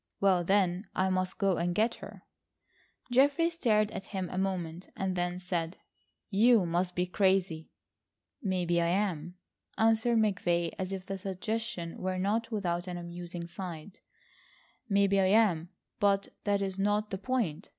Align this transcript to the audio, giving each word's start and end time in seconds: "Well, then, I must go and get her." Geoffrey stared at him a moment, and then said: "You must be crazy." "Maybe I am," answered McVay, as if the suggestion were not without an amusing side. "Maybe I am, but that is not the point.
"Well, 0.19 0.43
then, 0.43 0.87
I 0.95 1.11
must 1.11 1.37
go 1.37 1.57
and 1.57 1.75
get 1.75 1.93
her." 2.01 2.23
Geoffrey 3.11 3.51
stared 3.51 3.91
at 3.91 4.05
him 4.05 4.29
a 4.31 4.37
moment, 4.39 4.89
and 4.95 5.15
then 5.15 5.37
said: 5.37 5.77
"You 6.31 6.65
must 6.65 6.95
be 6.95 7.05
crazy." 7.05 7.69
"Maybe 8.41 8.81
I 8.81 8.87
am," 8.87 9.35
answered 9.77 10.17
McVay, 10.17 10.71
as 10.79 10.91
if 10.91 11.05
the 11.05 11.19
suggestion 11.19 11.99
were 12.01 12.17
not 12.17 12.49
without 12.49 12.87
an 12.87 12.97
amusing 12.97 13.45
side. 13.45 13.99
"Maybe 14.89 15.19
I 15.19 15.27
am, 15.27 15.69
but 15.99 16.29
that 16.45 16.63
is 16.63 16.79
not 16.79 17.11
the 17.11 17.19
point. 17.19 17.69